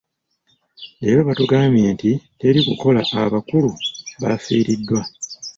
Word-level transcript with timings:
Leero 1.01 1.21
batugambye 1.29 1.87
nti 1.95 2.11
teri 2.39 2.59
kukola 2.67 3.01
abakulu 3.25 3.69
baafiiriddwa. 4.21 4.99